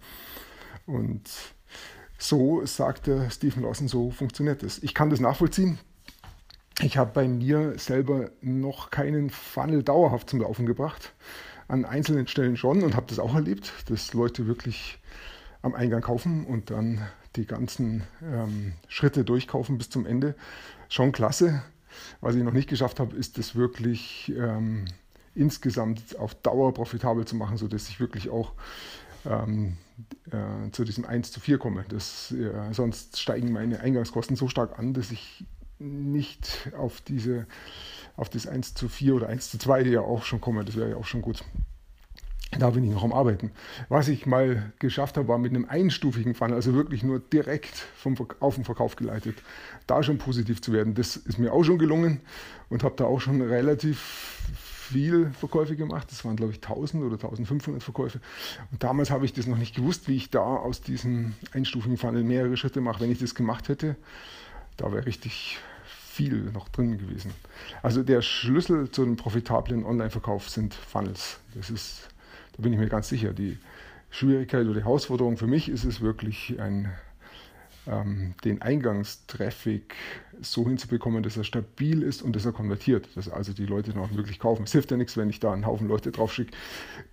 Und 0.86 1.30
so 2.18 2.66
sagte 2.66 3.28
Stephen 3.30 3.62
Lawson, 3.62 3.88
so 3.88 4.10
funktioniert 4.10 4.62
es. 4.62 4.82
Ich 4.82 4.92
kann 4.92 5.08
das 5.08 5.20
nachvollziehen. 5.20 5.78
Ich 6.82 6.98
habe 6.98 7.12
bei 7.12 7.28
mir 7.28 7.78
selber 7.78 8.30
noch 8.40 8.90
keinen 8.90 9.30
Funnel 9.30 9.82
dauerhaft 9.82 10.30
zum 10.30 10.40
Laufen 10.40 10.66
gebracht. 10.66 11.12
An 11.68 11.84
einzelnen 11.84 12.26
Stellen 12.26 12.56
schon 12.56 12.82
und 12.82 12.96
habe 12.96 13.06
das 13.08 13.18
auch 13.18 13.34
erlebt, 13.34 13.72
dass 13.86 14.12
Leute 14.12 14.46
wirklich 14.46 14.98
am 15.62 15.74
Eingang 15.74 16.00
kaufen 16.00 16.46
und 16.46 16.70
dann 16.70 17.06
die 17.36 17.46
ganzen 17.46 18.02
ähm, 18.22 18.72
Schritte 18.88 19.24
durchkaufen 19.24 19.78
bis 19.78 19.90
zum 19.90 20.06
Ende. 20.06 20.34
Schon 20.88 21.12
klasse. 21.12 21.62
Was 22.20 22.34
ich 22.34 22.42
noch 22.42 22.52
nicht 22.52 22.68
geschafft 22.68 23.00
habe, 23.00 23.16
ist 23.16 23.38
das 23.38 23.54
wirklich 23.54 24.32
ähm, 24.36 24.84
insgesamt 25.34 26.18
auf 26.18 26.34
Dauer 26.34 26.74
profitabel 26.74 27.24
zu 27.24 27.36
machen, 27.36 27.56
sodass 27.56 27.88
ich 27.88 28.00
wirklich 28.00 28.30
auch 28.30 28.52
ähm, 29.26 29.76
äh, 30.30 30.70
zu 30.72 30.84
diesem 30.84 31.04
1 31.04 31.32
zu 31.32 31.40
4 31.40 31.58
komme. 31.58 31.84
Das, 31.88 32.32
äh, 32.32 32.72
sonst 32.72 33.20
steigen 33.20 33.52
meine 33.52 33.80
Eingangskosten 33.80 34.36
so 34.36 34.48
stark 34.48 34.78
an, 34.78 34.94
dass 34.94 35.10
ich 35.10 35.44
nicht 35.78 36.70
auf 36.76 37.00
diese 37.00 37.46
auf 38.16 38.28
das 38.28 38.46
1 38.46 38.74
zu 38.74 38.88
4 38.88 39.14
oder 39.14 39.28
1 39.28 39.50
zu 39.50 39.58
2 39.58 39.82
ja 39.82 40.00
auch 40.02 40.24
schon 40.24 40.40
komme. 40.40 40.64
Das 40.64 40.76
wäre 40.76 40.90
ja 40.90 40.96
auch 40.96 41.06
schon 41.06 41.22
gut. 41.22 41.42
Da 42.60 42.68
bin 42.68 42.84
ich 42.84 42.90
noch 42.90 43.04
am 43.04 43.14
Arbeiten. 43.14 43.52
Was 43.88 44.08
ich 44.08 44.26
mal 44.26 44.70
geschafft 44.80 45.16
habe, 45.16 45.28
war 45.28 45.38
mit 45.38 45.50
einem 45.50 45.64
einstufigen 45.64 46.34
Funnel, 46.34 46.56
also 46.56 46.74
wirklich 46.74 47.02
nur 47.02 47.18
direkt 47.18 47.74
vom 47.96 48.14
auf 48.38 48.56
den 48.56 48.64
Verkauf 48.64 48.96
geleitet, 48.96 49.42
da 49.86 50.02
schon 50.02 50.18
positiv 50.18 50.60
zu 50.60 50.70
werden. 50.74 50.94
Das 50.94 51.16
ist 51.16 51.38
mir 51.38 51.54
auch 51.54 51.64
schon 51.64 51.78
gelungen 51.78 52.20
und 52.68 52.84
habe 52.84 52.96
da 52.98 53.04
auch 53.06 53.18
schon 53.18 53.40
relativ 53.40 53.98
viel 54.90 55.30
Verkäufe 55.30 55.74
gemacht. 55.74 56.08
Das 56.10 56.22
waren, 56.26 56.36
glaube 56.36 56.52
ich, 56.52 56.58
1000 56.58 57.02
oder 57.02 57.14
1500 57.14 57.82
Verkäufe. 57.82 58.20
Und 58.70 58.82
damals 58.82 59.10
habe 59.10 59.24
ich 59.24 59.32
das 59.32 59.46
noch 59.46 59.56
nicht 59.56 59.74
gewusst, 59.74 60.06
wie 60.06 60.16
ich 60.16 60.28
da 60.28 60.42
aus 60.42 60.82
diesem 60.82 61.32
einstufigen 61.52 61.96
Funnel 61.96 62.24
mehrere 62.24 62.58
Schritte 62.58 62.82
mache. 62.82 63.00
Wenn 63.00 63.10
ich 63.10 63.20
das 63.20 63.34
gemacht 63.34 63.70
hätte, 63.70 63.96
da 64.76 64.92
wäre 64.92 65.06
richtig 65.06 65.60
viel 66.10 66.50
noch 66.52 66.68
drin 66.68 66.98
gewesen. 66.98 67.32
Also 67.82 68.02
der 68.02 68.20
Schlüssel 68.20 68.90
zu 68.90 69.00
einem 69.00 69.16
profitablen 69.16 69.86
Online-Verkauf 69.86 70.50
sind 70.50 70.74
Funnels. 70.74 71.40
Das 71.54 71.70
ist, 71.70 72.09
da 72.60 72.62
bin 72.62 72.74
ich 72.74 72.78
mir 72.78 72.88
ganz 72.88 73.08
sicher. 73.08 73.32
Die 73.32 73.56
Schwierigkeit 74.10 74.66
oder 74.66 74.74
die 74.74 74.84
Herausforderung 74.84 75.38
für 75.38 75.46
mich 75.46 75.70
ist 75.70 75.84
es 75.84 76.02
wirklich 76.02 76.60
ein 76.60 76.92
ähm, 77.86 78.34
den 78.44 78.60
Eingangstraffic 78.60 79.94
so 80.42 80.66
hinzubekommen, 80.66 81.22
dass 81.22 81.38
er 81.38 81.44
stabil 81.44 82.02
ist 82.02 82.20
und 82.20 82.36
dass 82.36 82.44
er 82.44 82.52
konvertiert, 82.52 83.08
dass 83.16 83.30
also 83.30 83.54
die 83.54 83.64
Leute 83.64 83.92
noch 83.92 84.14
wirklich 84.14 84.38
kaufen. 84.38 84.64
Es 84.64 84.72
hilft 84.72 84.90
ja 84.90 84.98
nichts, 84.98 85.16
wenn 85.16 85.30
ich 85.30 85.40
da 85.40 85.54
einen 85.54 85.64
Haufen 85.64 85.88
Leute 85.88 86.12
drauf 86.12 86.34
schicke, 86.34 86.52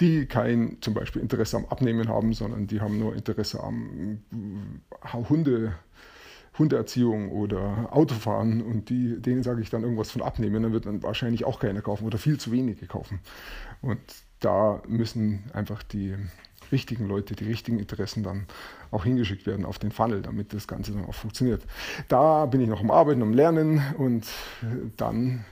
die 0.01 0.25
kein 0.25 0.77
zum 0.81 0.93
Beispiel 0.93 1.21
Interesse 1.21 1.55
am 1.55 1.65
Abnehmen 1.65 2.09
haben, 2.09 2.33
sondern 2.33 2.67
die 2.67 2.81
haben 2.81 2.99
nur 2.99 3.15
Interesse 3.15 3.63
am 3.63 4.19
äh, 4.33 5.29
Hunde. 5.29 5.73
Hundeerziehung 6.59 7.29
oder 7.29 7.89
Autofahren 7.91 8.63
und 8.63 8.89
die, 8.89 9.21
denen 9.21 9.43
sage 9.43 9.61
ich 9.61 9.69
dann 9.69 9.83
irgendwas 9.83 10.09
von 10.09 10.23
abnehmen, 10.23 10.63
dann 10.63 10.73
wird 10.73 10.87
dann 10.87 11.03
wahrscheinlich 11.03 11.45
auch 11.45 11.59
keiner 11.59 11.81
kaufen 11.81 12.03
oder 12.07 12.17
viel 12.17 12.39
zu 12.39 12.51
wenige 12.51 12.87
kaufen. 12.87 13.19
Und 13.81 13.99
da 14.39 14.81
müssen 14.87 15.43
einfach 15.53 15.83
die 15.83 16.15
richtigen 16.71 17.07
Leute, 17.07 17.35
die 17.35 17.45
richtigen 17.45 17.79
Interessen 17.79 18.23
dann 18.23 18.45
auch 18.91 19.03
hingeschickt 19.03 19.45
werden 19.45 19.65
auf 19.65 19.79
den 19.79 19.91
Funnel, 19.91 20.21
damit 20.21 20.53
das 20.53 20.67
Ganze 20.67 20.91
dann 20.91 21.05
auch 21.05 21.15
funktioniert. 21.15 21.63
Da 22.07 22.45
bin 22.45 22.61
ich 22.61 22.67
noch 22.67 22.81
am 22.81 22.91
Arbeiten, 22.91 23.21
am 23.21 23.33
Lernen 23.33 23.81
und 23.97 24.27
dann 24.97 25.45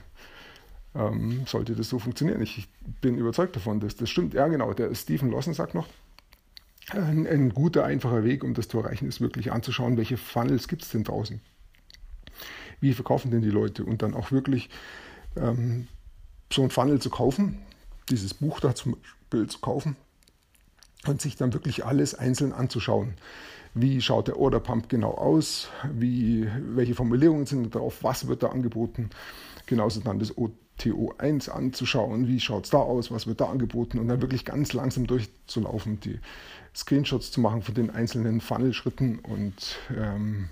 ähm, 0.94 1.42
sollte 1.46 1.74
das 1.74 1.88
so 1.88 1.98
funktionieren. 1.98 2.40
Ich 2.42 2.68
bin 3.00 3.18
überzeugt 3.18 3.56
davon, 3.56 3.80
dass 3.80 3.96
das 3.96 4.10
stimmt. 4.10 4.34
Ja, 4.34 4.46
genau, 4.48 4.72
der 4.72 4.94
Stephen 4.94 5.30
Lawson 5.30 5.54
sagt 5.54 5.74
noch, 5.74 5.86
ein, 6.90 7.26
ein 7.26 7.50
guter, 7.50 7.84
einfacher 7.84 8.24
Weg, 8.24 8.44
um 8.44 8.54
das 8.54 8.68
zu 8.68 8.78
erreichen, 8.78 9.06
ist 9.06 9.20
wirklich 9.20 9.52
anzuschauen, 9.52 9.96
welche 9.96 10.16
Funnels 10.16 10.68
gibt 10.68 10.82
es 10.82 10.90
denn 10.90 11.04
draußen. 11.04 11.40
Wie 12.80 12.92
verkaufen 12.92 13.30
denn 13.30 13.42
die 13.42 13.50
Leute? 13.50 13.84
Und 13.84 14.02
dann 14.02 14.14
auch 14.14 14.30
wirklich 14.30 14.70
ähm, 15.36 15.88
so 16.52 16.62
ein 16.62 16.70
Funnel 16.70 17.00
zu 17.00 17.10
kaufen, 17.10 17.58
dieses 18.08 18.34
Buch 18.34 18.60
da 18.60 18.74
zum 18.74 18.96
Beispiel 18.96 19.46
zu 19.48 19.58
kaufen 19.60 19.96
und 21.06 21.20
sich 21.20 21.36
dann 21.36 21.52
wirklich 21.52 21.84
alles 21.84 22.14
einzeln 22.14 22.52
anzuschauen. 22.52 23.14
Wie 23.74 24.00
schaut 24.00 24.28
der 24.28 24.38
Order 24.38 24.60
Pump 24.60 24.88
genau 24.88 25.12
aus? 25.12 25.68
Wie, 25.92 26.48
welche 26.60 26.94
Formulierungen 26.94 27.46
sind 27.46 27.74
drauf? 27.74 27.98
Was 28.02 28.26
wird 28.26 28.42
da 28.42 28.48
angeboten? 28.48 29.10
Genauso 29.66 30.00
dann 30.00 30.18
das 30.18 30.34
OTO1 30.34 31.50
anzuschauen. 31.50 32.26
Wie 32.26 32.40
schaut 32.40 32.64
es 32.64 32.70
da 32.70 32.78
aus? 32.78 33.10
Was 33.10 33.26
wird 33.26 33.42
da 33.42 33.46
angeboten? 33.46 33.98
Und 33.98 34.08
dann 34.08 34.22
wirklich 34.22 34.46
ganz 34.46 34.72
langsam 34.72 35.06
durchzulaufen, 35.06 36.00
die 36.00 36.20
Screenshots 36.74 37.30
zu 37.30 37.40
machen 37.40 37.62
von 37.62 37.74
den 37.74 37.90
einzelnen 37.90 38.40
Funnel-Schritten 38.40 39.18
und 39.18 39.78
ähm, 39.94 40.48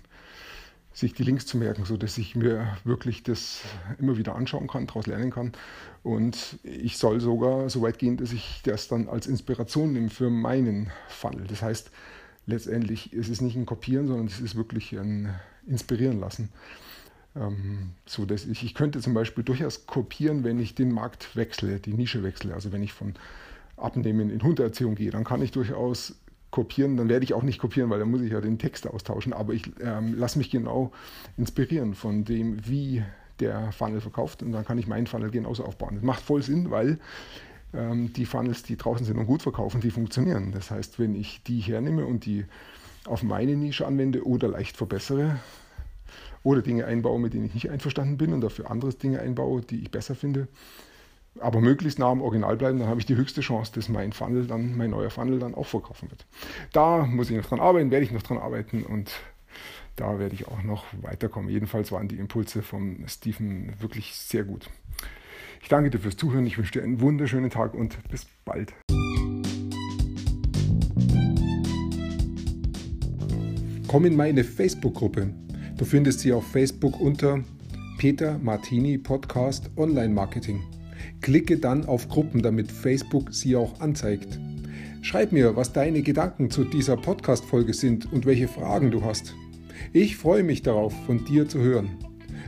sich 0.94 1.12
die 1.12 1.24
Links 1.24 1.44
zu 1.44 1.58
merken, 1.58 1.84
sodass 1.84 2.16
ich 2.18 2.36
mir 2.36 2.78
wirklich 2.84 3.24
das 3.24 3.60
immer 3.98 4.16
wieder 4.16 4.36
anschauen 4.36 4.68
kann, 4.68 4.86
daraus 4.86 5.06
lernen 5.06 5.30
kann. 5.30 5.52
Und 6.04 6.58
ich 6.62 6.96
soll 6.96 7.20
sogar 7.20 7.68
so 7.68 7.82
weit 7.82 7.98
gehen, 7.98 8.16
dass 8.16 8.32
ich 8.32 8.60
das 8.64 8.86
dann 8.86 9.08
als 9.08 9.26
Inspiration 9.26 9.92
nehme 9.92 10.08
für 10.08 10.30
meinen 10.30 10.90
Funnel. 11.08 11.46
Das 11.48 11.62
heißt, 11.62 11.90
letztendlich 12.46 13.12
ist 13.12 13.28
es 13.28 13.40
nicht 13.40 13.56
ein 13.56 13.66
Kopieren, 13.66 14.06
sondern 14.06 14.28
es 14.28 14.40
ist 14.40 14.54
wirklich 14.54 14.92
ein 14.92 15.34
Inspirieren 15.66 16.20
lassen. 16.20 16.50
Ähm, 17.34 17.90
so 18.06 18.24
dass 18.24 18.46
ich, 18.46 18.62
ich 18.62 18.74
könnte 18.74 19.00
zum 19.00 19.14
Beispiel 19.14 19.42
durchaus 19.42 19.86
kopieren, 19.86 20.44
wenn 20.44 20.60
ich 20.60 20.76
den 20.76 20.92
Markt 20.92 21.34
wechsle, 21.34 21.80
die 21.80 21.94
Nische 21.94 22.22
wechsle. 22.22 22.54
Also 22.54 22.70
wenn 22.70 22.84
ich 22.84 22.92
von 22.92 23.14
Abnehmen 23.76 24.30
in 24.30 24.42
Hundererziehung 24.42 24.94
gehe, 24.94 25.10
dann 25.10 25.24
kann 25.24 25.42
ich 25.42 25.50
durchaus 25.50 26.14
kopieren, 26.54 26.96
dann 26.96 27.08
werde 27.08 27.24
ich 27.24 27.34
auch 27.34 27.42
nicht 27.42 27.58
kopieren, 27.58 27.90
weil 27.90 27.98
dann 27.98 28.12
muss 28.12 28.20
ich 28.20 28.30
ja 28.30 28.40
den 28.40 28.58
Text 28.60 28.86
austauschen. 28.86 29.32
Aber 29.32 29.54
ich 29.54 29.72
ähm, 29.80 30.14
lasse 30.16 30.38
mich 30.38 30.50
genau 30.50 30.92
inspirieren 31.36 31.96
von 31.96 32.24
dem, 32.24 32.64
wie 32.64 33.02
der 33.40 33.72
Funnel 33.72 34.00
verkauft 34.00 34.40
und 34.40 34.52
dann 34.52 34.64
kann 34.64 34.78
ich 34.78 34.86
meinen 34.86 35.08
Funnel 35.08 35.32
genauso 35.32 35.64
aufbauen. 35.64 35.96
Das 35.96 36.04
macht 36.04 36.22
voll 36.22 36.42
Sinn, 36.42 36.70
weil 36.70 37.00
ähm, 37.74 38.12
die 38.12 38.24
Funnels, 38.24 38.62
die 38.62 38.76
draußen 38.76 39.04
sind 39.04 39.18
und 39.18 39.26
gut 39.26 39.42
verkaufen, 39.42 39.80
die 39.80 39.90
funktionieren. 39.90 40.52
Das 40.52 40.70
heißt, 40.70 41.00
wenn 41.00 41.16
ich 41.16 41.42
die 41.42 41.58
hernehme 41.58 42.06
und 42.06 42.24
die 42.24 42.44
auf 43.04 43.24
meine 43.24 43.56
Nische 43.56 43.84
anwende 43.84 44.24
oder 44.24 44.46
leicht 44.46 44.76
verbessere 44.76 45.40
oder 46.44 46.62
Dinge 46.62 46.84
einbaue, 46.84 47.18
mit 47.18 47.34
denen 47.34 47.46
ich 47.46 47.54
nicht 47.54 47.70
einverstanden 47.70 48.16
bin 48.16 48.32
und 48.32 48.42
dafür 48.42 48.70
andere 48.70 48.94
Dinge 48.94 49.18
einbaue, 49.18 49.62
die 49.62 49.80
ich 49.80 49.90
besser 49.90 50.14
finde, 50.14 50.46
aber 51.40 51.60
möglichst 51.60 51.98
nah 51.98 52.10
am 52.10 52.22
Original 52.22 52.56
bleiben, 52.56 52.78
dann 52.78 52.88
habe 52.88 53.00
ich 53.00 53.06
die 53.06 53.16
höchste 53.16 53.40
Chance, 53.40 53.72
dass 53.74 53.88
mein 53.88 54.12
Funnel 54.12 54.46
dann, 54.46 54.76
mein 54.76 54.90
neuer 54.90 55.10
Funnel 55.10 55.38
dann 55.38 55.54
auch 55.54 55.66
verkaufen 55.66 56.10
wird. 56.10 56.26
Da 56.72 57.04
muss 57.04 57.30
ich 57.30 57.36
noch 57.36 57.46
dran 57.46 57.60
arbeiten, 57.60 57.90
werde 57.90 58.04
ich 58.04 58.12
noch 58.12 58.22
dran 58.22 58.38
arbeiten 58.38 58.84
und 58.84 59.10
da 59.96 60.18
werde 60.18 60.34
ich 60.34 60.48
auch 60.48 60.62
noch 60.62 60.84
weiterkommen. 61.02 61.50
Jedenfalls 61.50 61.92
waren 61.92 62.08
die 62.08 62.18
Impulse 62.18 62.62
von 62.62 63.04
Stephen 63.06 63.74
wirklich 63.80 64.14
sehr 64.14 64.44
gut. 64.44 64.68
Ich 65.62 65.68
danke 65.68 65.90
dir 65.90 65.98
fürs 65.98 66.16
Zuhören, 66.16 66.46
ich 66.46 66.58
wünsche 66.58 66.72
dir 66.72 66.82
einen 66.82 67.00
wunderschönen 67.00 67.50
Tag 67.50 67.74
und 67.74 67.96
bis 68.08 68.26
bald. 68.44 68.74
Komm 73.88 74.06
in 74.06 74.16
meine 74.16 74.42
Facebook-Gruppe. 74.42 75.32
Du 75.76 75.84
findest 75.84 76.20
sie 76.20 76.32
auf 76.32 76.46
Facebook 76.50 77.00
unter 77.00 77.44
Peter 77.98 78.38
Martini 78.38 78.98
Podcast 78.98 79.70
Online 79.76 80.12
Marketing. 80.12 80.73
Klicke 81.20 81.58
dann 81.58 81.86
auf 81.86 82.08
Gruppen, 82.08 82.42
damit 82.42 82.70
Facebook 82.70 83.32
sie 83.32 83.56
auch 83.56 83.80
anzeigt. 83.80 84.38
Schreib 85.02 85.32
mir, 85.32 85.54
was 85.56 85.72
deine 85.72 86.02
Gedanken 86.02 86.50
zu 86.50 86.64
dieser 86.64 86.96
Podcast-Folge 86.96 87.74
sind 87.74 88.10
und 88.12 88.24
welche 88.24 88.48
Fragen 88.48 88.90
du 88.90 89.04
hast. 89.04 89.34
Ich 89.92 90.16
freue 90.16 90.42
mich 90.42 90.62
darauf, 90.62 90.94
von 91.04 91.24
dir 91.24 91.48
zu 91.48 91.60
hören. 91.60 91.90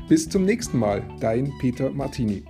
Bis 0.09 0.29
zum 0.29 0.45
nächsten 0.45 0.79
Mal, 0.79 1.03
dein 1.21 1.53
Peter 1.61 1.91
Martini. 1.91 2.45